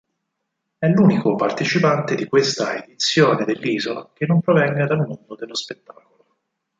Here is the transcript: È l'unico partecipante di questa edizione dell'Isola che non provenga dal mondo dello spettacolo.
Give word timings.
È 0.79 0.87
l'unico 0.87 1.35
partecipante 1.35 2.15
di 2.15 2.25
questa 2.25 2.75
edizione 2.75 3.45
dell'Isola 3.45 4.09
che 4.15 4.25
non 4.25 4.41
provenga 4.41 4.87
dal 4.87 5.05
mondo 5.05 5.35
dello 5.35 5.53
spettacolo. 5.53 6.37